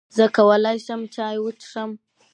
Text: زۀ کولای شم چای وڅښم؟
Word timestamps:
زۀ 0.15 0.25
کولای 0.35 0.77
شم 0.85 1.01
چای 1.13 1.37
وڅښم؟ 1.43 1.91